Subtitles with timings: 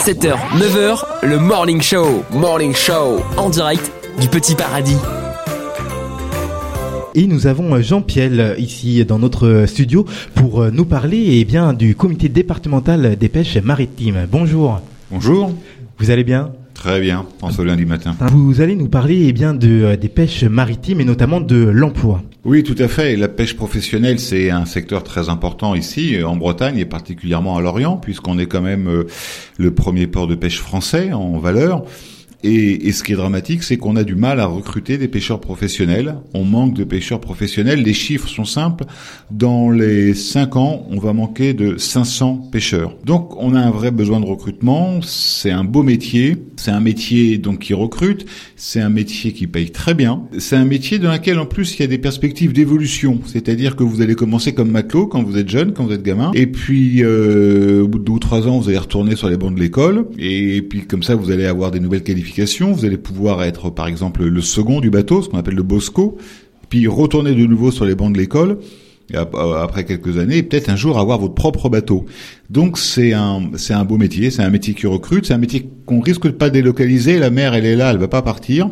[0.00, 2.24] 7h, 9h, le Morning Show.
[2.32, 3.20] Morning Show.
[3.36, 4.96] En direct du Petit Paradis.
[7.14, 11.94] Et nous avons Jean Piel ici dans notre studio pour nous parler eh bien du
[11.94, 14.26] comité départemental des pêches maritimes.
[14.30, 14.80] Bonjour.
[15.10, 15.52] Bonjour.
[15.98, 16.50] Vous allez bien?
[16.80, 18.16] Très bien, en ce lundi matin.
[18.32, 22.22] Vous allez nous parler eh bien de des pêches maritimes et notamment de l'emploi.
[22.46, 23.16] Oui, tout à fait.
[23.16, 27.98] La pêche professionnelle, c'est un secteur très important ici, en Bretagne et particulièrement à Lorient,
[27.98, 29.04] puisqu'on est quand même euh,
[29.58, 31.84] le premier port de pêche français en valeur.
[32.42, 35.40] Et, et, ce qui est dramatique, c'est qu'on a du mal à recruter des pêcheurs
[35.40, 36.16] professionnels.
[36.32, 37.82] On manque de pêcheurs professionnels.
[37.82, 38.84] Les chiffres sont simples.
[39.30, 42.96] Dans les 5 ans, on va manquer de 500 pêcheurs.
[43.04, 45.02] Donc, on a un vrai besoin de recrutement.
[45.02, 46.38] C'est un beau métier.
[46.56, 48.24] C'est un métier donc qui recrute.
[48.56, 50.22] C'est un métier qui paye très bien.
[50.38, 53.20] C'est un métier dans lequel, en plus, il y a des perspectives d'évolution.
[53.26, 56.30] C'est-à-dire que vous allez commencer comme matelot quand vous êtes jeune, quand vous êtes gamin.
[56.34, 59.36] Et puis, euh, au bout de deux ou trois ans, vous allez retourner sur les
[59.36, 60.06] bancs de l'école.
[60.18, 62.29] Et puis, comme ça, vous allez avoir des nouvelles qualifications
[62.72, 66.16] vous allez pouvoir être par exemple le second du bateau, ce qu'on appelle le bosco,
[66.68, 68.58] puis retourner de nouveau sur les bancs de l'école
[69.12, 72.06] après quelques années, et peut-être un jour avoir votre propre bateau.
[72.48, 75.68] Donc c'est un c'est un beau métier, c'est un métier qui recrute, c'est un métier
[75.84, 77.18] qu'on risque de pas délocaliser.
[77.18, 78.70] La mer, elle est là, elle va pas partir.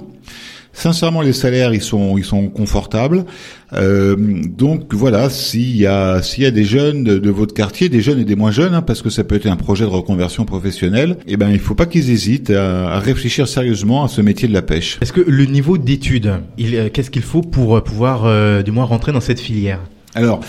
[0.72, 3.24] Sincèrement, les salaires ils sont ils sont confortables.
[3.72, 8.00] Euh, donc voilà, s'il y a s'il y a des jeunes de, votre quartier, des
[8.00, 10.44] jeunes et des moins jeunes, hein, parce que ça peut être un projet de reconversion
[10.44, 14.54] professionnelle, eh ben il faut pas qu'ils hésitent à, réfléchir sérieusement à ce métier de
[14.54, 14.98] la pêche.
[15.00, 18.84] Est-ce que le niveau d'études, euh, qu'est-ce qu'il faut pour euh, pouvoir euh, du moins
[18.84, 19.80] rentrer dans cette filière?
[20.18, 20.40] Alors,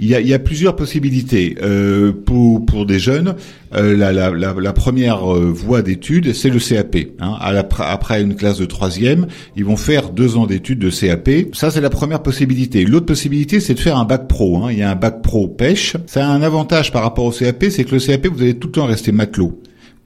[0.00, 3.34] il y a, plusieurs possibilités euh, pour pour des jeunes.
[3.74, 6.96] Euh, la, première euh, voie d'études, c'est le CAP.
[7.20, 7.36] Hein.
[7.80, 11.54] Après une classe de troisième, ils vont faire deux ans d'études de CAP.
[11.54, 12.84] Ça, c'est la première possibilité.
[12.84, 14.64] L'autre possibilité, c'est de faire un bac pro.
[14.64, 14.68] Hein.
[14.72, 15.96] Il y a un bac pro pêche.
[16.06, 18.68] Ça a un avantage par rapport au CAP, c'est que le CAP, vous allez tout
[18.68, 19.60] le temps rester matelot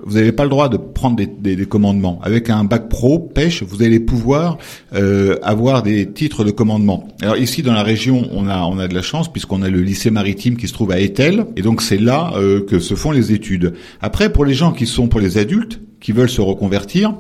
[0.04, 2.20] vous n'avez pas le droit de prendre des, des, des, commandements.
[2.22, 4.58] Avec un bac pro pêche, vous allez pouvoir
[4.94, 7.08] euh, avoir des titres de commandement.
[7.20, 9.80] Alors ici dans la région, on a on a de la chance puisqu'on a le
[9.80, 13.10] lycée maritime qui se trouve à Etel, et donc c'est là euh, que se font
[13.10, 13.74] les études.
[14.00, 17.14] Après, pour les gens qui sont pour les adultes qui veulent se reconvertir,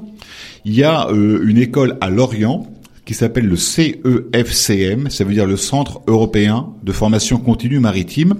[0.64, 2.66] il y a euh, une école à Lorient
[3.04, 8.34] qui s'appelle le CEFCM, ça veut dire le Centre européen de formation continue maritime.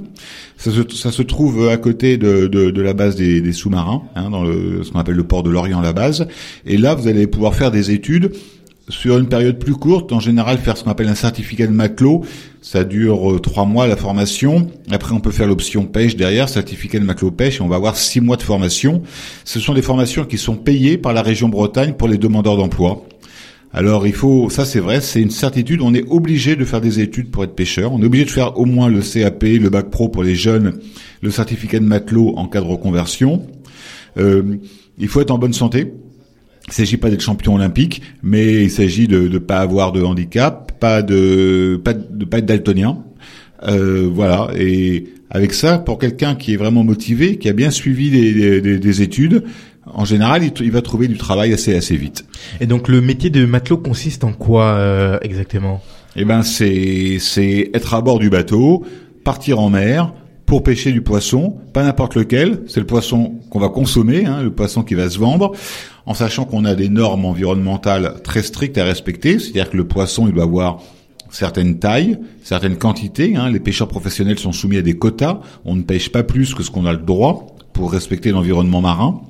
[0.57, 4.03] Ça se, ça se trouve à côté de, de, de la base des, des sous-marins,
[4.15, 6.29] hein, dans le, ce qu'on appelle le port de Lorient, la base.
[6.65, 8.33] Et là, vous allez pouvoir faire des études
[8.89, 12.25] sur une période plus courte, en général faire ce qu'on appelle un certificat de matelot.
[12.61, 14.69] Ça dure euh, trois mois la formation.
[14.91, 17.97] Après, on peut faire l'option pêche derrière, certificat de matelot pêche, et on va avoir
[17.97, 19.03] six mois de formation.
[19.45, 23.05] Ce sont des formations qui sont payées par la région Bretagne pour les demandeurs d'emploi.
[23.75, 25.81] Alors il faut, ça c'est vrai, c'est une certitude.
[25.81, 27.93] On est obligé de faire des études pour être pêcheur.
[27.93, 30.79] On est obligé de faire au moins le CAP, le bac pro pour les jeunes,
[31.23, 33.47] le certificat de matelot en cas de reconversion.
[34.19, 34.57] Euh,
[34.99, 35.95] il faut être en bonne santé.
[36.69, 40.79] Il s'agit pas d'être champion olympique, mais il s'agit de ne pas avoir de handicap,
[40.79, 42.99] pas de pas de, pas être daltonien.
[43.67, 44.51] Euh, voilà.
[44.57, 49.45] Et avec ça, pour quelqu'un qui est vraiment motivé, qui a bien suivi des études,
[49.87, 52.25] en général, il, va trouver du travail assez assez vite.
[52.61, 55.81] Et donc le métier de matelot consiste en quoi euh, exactement?
[56.17, 58.85] Eh ben c'est c'est être à bord du bateau,
[59.25, 60.13] partir en mer
[60.47, 64.53] pour pêcher du poisson, pas n'importe lequel, c'est le poisson qu'on va consommer, hein, le
[64.53, 65.53] poisson qui va se vendre,
[66.05, 70.27] en sachant qu'on a des normes environnementales très strictes à respecter, c'est-à-dire que le poisson
[70.29, 70.83] il doit avoir
[71.31, 73.35] certaines tailles, certaines quantités.
[73.37, 73.51] Hein.
[73.51, 75.41] Les pêcheurs professionnels sont soumis à des quotas.
[75.65, 79.23] On ne pêche pas plus que ce qu'on a le droit pour respecter l'environnement marin.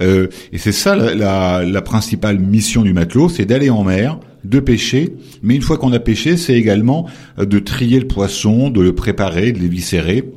[0.00, 4.60] Euh, et c'est ça la, la, principale mission du matelot, c'est d'aller en mer, de
[4.60, 7.06] pêcher, mais une fois qu'on a pêché, c'est également
[7.38, 10.30] euh, de trier le poisson, de le préparer, de l'éviscérer,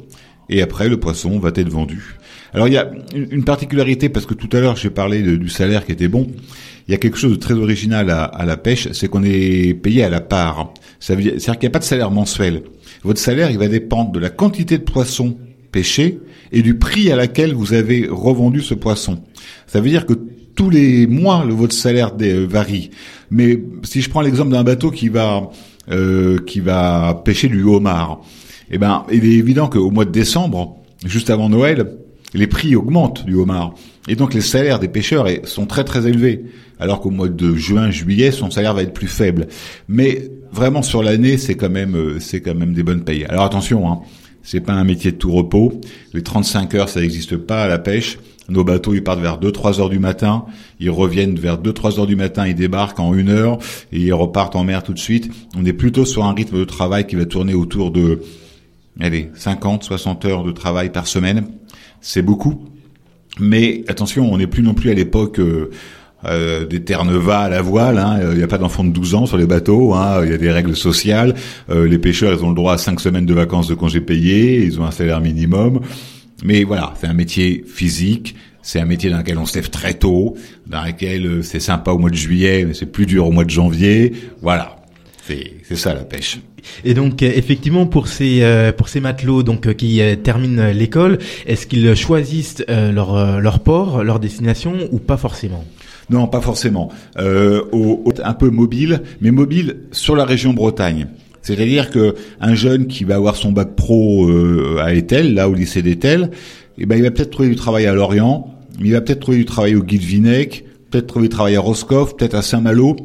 [0.49, 2.15] et après le poisson va être vendu.
[2.53, 5.85] Alors il y a une particularité, parce que tout à l'heure j'ai parlé du salaire
[5.85, 6.27] qui était bon,
[6.87, 9.73] il y a quelque chose de très original à, à la pêche, c'est qu'on est
[9.73, 10.73] payé à la part.
[10.99, 12.63] C'est-à-dire qu'il n'y a pas de salaire mensuel.
[13.03, 15.37] Votre salaire, il va dépendre de la quantité de poisson
[15.71, 16.19] pêché
[16.51, 19.19] et du prix à laquelle vous avez revendu ce poisson.
[19.67, 20.13] Ça veut dire que
[20.55, 22.91] tous les mois, le, votre salaire euh, varie.
[23.29, 25.49] Mais si je prends l'exemple d'un bateau qui va
[25.89, 28.21] euh, qui va pêcher du homard,
[28.69, 31.97] eh ben, il est évident qu'au mois de décembre, juste avant Noël,
[32.33, 33.73] les prix augmentent du homard.
[34.07, 36.45] Et donc les salaires des pêcheurs sont très très élevés.
[36.79, 39.47] Alors qu'au mois de juin, juillet, son salaire va être plus faible.
[39.87, 43.25] Mais vraiment sur l'année, c'est quand même euh, c'est quand même des bonnes payes.
[43.25, 43.99] Alors attention, hein,
[44.43, 45.79] c'est pas un métier de tout repos.
[46.13, 48.19] Les 35 heures, ça n'existe pas à la pêche.
[48.49, 50.45] Nos bateaux, ils partent vers 2-3 heures du matin,
[50.79, 53.59] ils reviennent vers 2-3 heures du matin, ils débarquent en une heure
[53.93, 55.31] et ils repartent en mer tout de suite.
[55.55, 58.21] On est plutôt sur un rythme de travail qui va tourner autour de
[58.99, 61.47] allez, 50, 60 heures de travail par semaine.
[62.01, 62.65] C'est beaucoup.
[63.39, 65.69] Mais attention, on n'est plus non plus à l'époque euh,
[66.23, 67.97] des Terre-Neuva à la voile.
[67.97, 68.19] Hein.
[68.31, 69.93] Il n'y a pas d'enfants de 12 ans sur les bateaux.
[69.93, 70.21] Hein.
[70.23, 71.35] Il y a des règles sociales.
[71.69, 74.63] Euh, les pêcheurs, ils ont le droit à 5 semaines de vacances de congés payés.
[74.63, 75.81] Ils ont un salaire minimum.
[76.43, 78.35] Mais voilà, c'est un métier physique.
[78.63, 80.35] C'est un métier dans lequel on se lève très tôt,
[80.67, 83.43] dans lequel euh, c'est sympa au mois de juillet, mais c'est plus dur au mois
[83.43, 84.13] de janvier.
[84.41, 84.77] Voilà,
[85.25, 86.39] c'est ça la pêche.
[86.85, 88.43] Et donc effectivement pour ces
[88.77, 91.17] pour ces matelots donc qui terminent l'école,
[91.47, 95.65] est-ce qu'ils choisissent leur leur port, leur destination ou pas forcément?
[96.11, 96.89] Non, pas forcément.
[97.17, 97.61] Euh,
[98.23, 101.07] un peu mobile, mais mobile sur la région Bretagne.
[101.41, 105.53] C'est-à-dire que un jeune qui va avoir son bac pro euh, à Etel, là au
[105.53, 106.29] lycée d'Etel,
[106.77, 108.53] eh ben il va peut-être trouver du travail à Lorient,
[108.83, 112.15] il va peut-être trouver du travail au Guide Vinec, peut-être trouver du travail à Roscoff,
[112.15, 112.95] peut-être à Saint-Malo.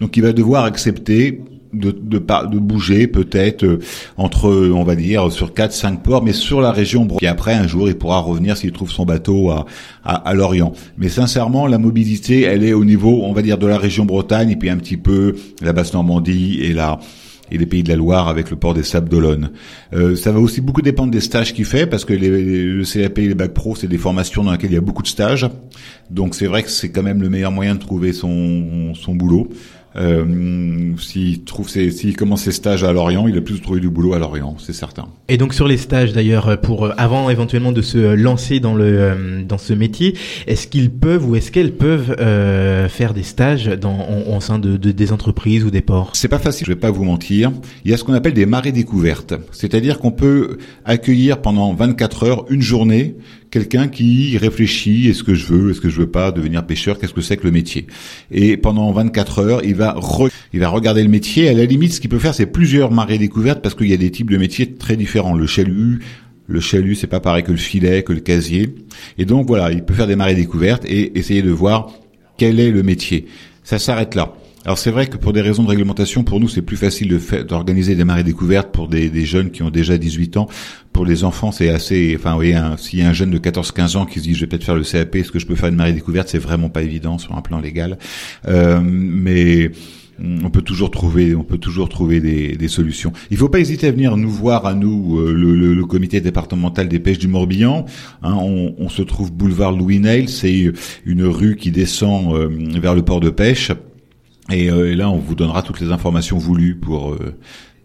[0.00, 1.40] Donc il va devoir accepter
[1.74, 3.78] de, de, de bouger peut-être euh,
[4.16, 7.06] entre, on va dire, sur 4-5 ports, mais sur la région.
[7.20, 9.66] Et après, un jour, il pourra revenir s'il trouve son bateau à,
[10.04, 10.72] à, à Lorient.
[10.98, 14.50] Mais sincèrement, la mobilité, elle est au niveau, on va dire, de la région Bretagne
[14.50, 16.98] et puis un petit peu la Basse-Normandie et la
[17.50, 19.50] et les pays de la Loire avec le port des Sables d'Olonne.
[19.92, 23.18] Euh, ça va aussi beaucoup dépendre des stages qu'il fait parce que les, le CAP
[23.18, 25.48] et les bac pro, c'est des formations dans lesquelles il y a beaucoup de stages.
[26.10, 29.48] Donc c'est vrai que c'est quand même le meilleur moyen de trouver son, son boulot.
[29.96, 33.88] Euh, s'il trouve ses, s'il commence ses stages à Lorient, il a plus trouvé du
[33.88, 35.06] boulot à Lorient, c'est certain.
[35.28, 38.84] Et donc sur les stages d'ailleurs, pour euh, avant éventuellement de se lancer dans le
[38.84, 43.66] euh, dans ce métier, est-ce qu'ils peuvent ou est-ce qu'elles peuvent euh, faire des stages
[43.66, 46.10] dans au sein de, de, des entreprises ou des ports?
[46.14, 47.52] C'est pas facile, je vais pas vous mentir.
[47.84, 52.24] Il y a ce qu'on appelle des marées découvertes, c'est-à-dire qu'on peut accueillir pendant 24
[52.24, 53.14] heures une journée
[53.54, 57.14] quelqu'un qui réfléchit est-ce que je veux, est-ce que je veux pas devenir pêcheur, qu'est-ce
[57.14, 57.86] que c'est que le métier?
[58.32, 59.96] Et pendant 24 heures, il va
[60.52, 61.48] il va regarder le métier.
[61.48, 63.96] À la limite, ce qu'il peut faire, c'est plusieurs marées découvertes parce qu'il y a
[63.96, 65.34] des types de métiers très différents.
[65.34, 66.00] Le chalut,
[66.48, 68.74] le chalut, c'est pas pareil que le filet, que le casier.
[69.18, 71.92] Et donc voilà, il peut faire des marées découvertes et essayer de voir
[72.36, 73.26] quel est le métier.
[73.62, 74.34] Ça s'arrête là.
[74.64, 77.42] Alors c'est vrai que pour des raisons de réglementation, pour nous c'est plus facile de
[77.42, 80.48] d'organiser des marées découvertes pour des, des, jeunes qui ont déjà 18 ans.
[80.92, 84.06] Pour les enfants c'est assez, enfin oui, s'il y a un jeune de 14-15 ans
[84.06, 85.76] qui se dit je vais peut-être faire le CAP, est-ce que je peux faire une
[85.76, 87.98] marée découverte, c'est vraiment pas évident sur un plan légal.
[88.48, 89.70] Euh, mais
[90.18, 93.12] on peut toujours trouver, on peut toujours trouver des, des, solutions.
[93.30, 96.20] Il faut pas hésiter à venir nous voir à nous, euh, le, le, le, comité
[96.20, 97.84] départemental des pêches du Morbihan.
[98.22, 100.72] Hein, on, on, se trouve boulevard Louis Neil, c'est
[101.04, 102.48] une rue qui descend euh,
[102.80, 103.72] vers le port de pêche.
[104.50, 107.36] Euh, et, là, on vous donnera toutes les informations voulues pour euh,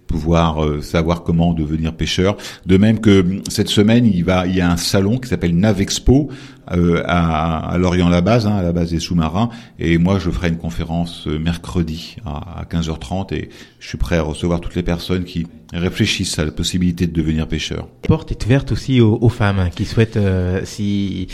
[0.08, 2.36] pouvoir euh, savoir comment devenir pêcheur.
[2.66, 6.30] De même que cette semaine, il va, il y a un salon qui s'appelle Navexpo
[6.72, 9.50] euh, à, à Lorient-la-Base, hein, à la base des sous-marins.
[9.78, 14.60] Et moi, je ferai une conférence mercredi à, 15h30 et je suis prêt à recevoir
[14.62, 17.88] toutes les personnes qui réfléchissent à la possibilité de devenir pêcheur.
[18.04, 20.20] La porte est ouverte aussi aux, aux femmes qui souhaitent
[20.64, 21.28] s'y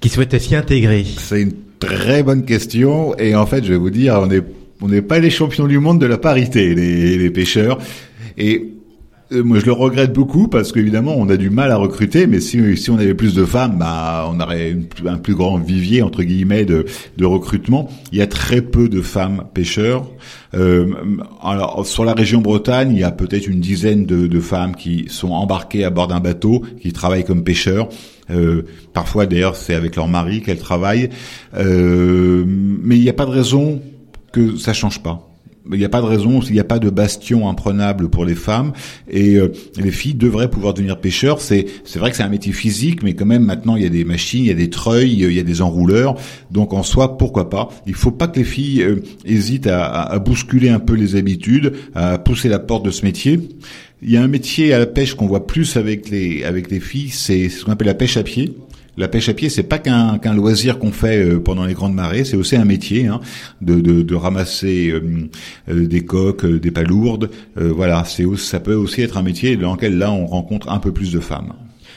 [0.00, 1.04] qui souhaitent s'y intégrer.
[1.04, 4.44] C'est une très bonne question et en fait, je vais vous dire, on est
[4.82, 7.78] on n'est pas les champions du monde de la parité, les, les pêcheurs.
[8.38, 8.79] Et
[9.32, 12.60] moi, je le regrette beaucoup parce qu'évidemment, on a du mal à recruter, mais si,
[12.90, 16.84] on avait plus de femmes, bah, on aurait un plus grand vivier entre guillemets de,
[17.24, 17.88] recrutement.
[18.12, 20.10] Il y a très peu de femmes pêcheurs.
[20.54, 20.92] Euh,
[21.42, 25.06] alors, sur la région Bretagne, il y a peut-être une dizaine de, de, femmes qui
[25.08, 27.88] sont embarquées à bord d'un bateau, qui travaillent comme pêcheurs.
[28.30, 28.62] Euh,
[28.92, 31.10] parfois, d'ailleurs, c'est avec leur mari qu'elles travaillent.
[31.56, 33.80] Euh, mais il n'y a pas de raison
[34.32, 35.29] que ça change pas.
[35.72, 38.34] Il n'y a pas de raison, il n'y a pas de bastion imprenable pour les
[38.34, 38.72] femmes
[39.08, 41.40] et euh, les filles devraient pouvoir devenir pêcheurs.
[41.40, 43.90] C'est c'est vrai que c'est un métier physique, mais quand même maintenant il y a
[43.90, 46.16] des machines, il y a des treuils, il y a des enrouleurs.
[46.50, 47.68] Donc en soi, pourquoi pas?
[47.86, 51.72] Il faut pas que les filles euh, hésitent à, à, bousculer un peu les habitudes,
[51.94, 53.40] à pousser la porte de ce métier.
[54.02, 56.80] Il y a un métier à la pêche qu'on voit plus avec les avec les
[56.80, 58.54] filles, c'est ce qu'on appelle la pêche à pied.
[58.96, 62.24] La pêche à pied, c'est pas qu'un loisir qu'on fait euh, pendant les grandes marées,
[62.24, 63.20] c'est aussi un métier hein,
[63.60, 65.28] de, de, de, ramasser euh,
[65.68, 67.30] euh, des coques, des palourdes.
[67.56, 70.92] voilà, c'est ça peut aussi être un métier dans lequel là on rencontre un peu
[70.92, 71.52] plus de femmes.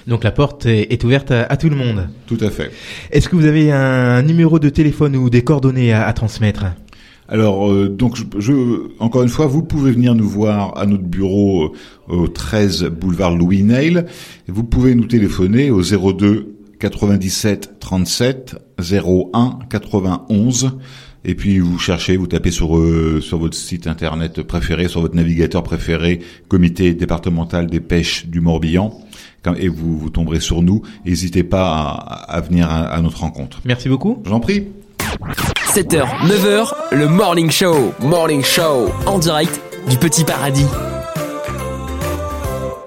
[0.08, 2.08] Donc la porte est, ouverte à, tout le monde.
[2.28, 2.72] Tout à fait.
[3.12, 6.66] Est-ce que vous avez un numéro de téléphone ou des coordonnées à, transmettre?
[7.30, 8.54] Alors, donc, je,
[9.00, 11.74] encore une fois, vous pouvez venir nous voir à notre bureau
[12.10, 14.04] au 13 boulevard Louis Neil.
[14.48, 16.53] Vous pouvez nous téléphoner au 02
[16.84, 20.78] 97 37 01 91
[21.24, 25.16] et puis vous cherchez, vous tapez sur euh, sur votre site internet préféré, sur votre
[25.16, 29.00] navigateur préféré, Comité départemental des pêches du Morbihan,
[29.58, 30.82] et vous vous tomberez sur nous.
[31.06, 33.62] N'hésitez pas à, venir à, notre rencontre.
[33.64, 34.22] Merci beaucoup.
[34.26, 34.68] J'en prie.
[35.74, 40.68] 7h, 9h, le Morning Show, Morning Show, en direct du Petit Paradis.